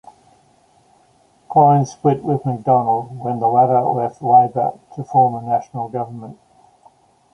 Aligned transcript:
Clynes 1.47 1.89
split 1.91 2.23
with 2.23 2.43
MacDonald 2.43 3.19
when 3.19 3.37
the 3.37 3.47
latter 3.47 3.81
left 3.81 4.23
Labour 4.23 4.73
to 4.95 5.03
form 5.03 5.35
a 5.35 5.47
National 5.47 5.89
Government. 5.89 6.39